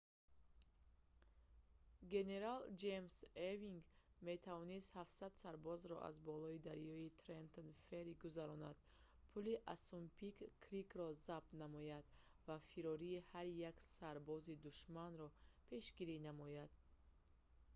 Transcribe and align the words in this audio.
генерал 2.13 2.59
ҷеймс 2.83 3.15
евинг 3.53 3.85
метавонист 4.27 4.87
700 4.99 5.33
сарбозро 5.43 5.95
аз 6.09 6.15
болои 6.27 6.63
дарёи 6.69 7.05
трентон 7.21 7.67
ферри 7.85 8.13
гузаронад 8.23 8.77
пули 9.31 9.53
ассунпинк 9.73 10.35
крикро 10.65 11.07
забт 11.25 11.49
намояд 11.63 12.05
ва 12.47 12.57
фирори 12.69 13.23
ҳар 13.31 13.47
як 13.71 13.77
сарбози 13.97 14.61
душманро 14.65 15.27
пешгирӣ 15.69 16.17
намояд 16.29 16.71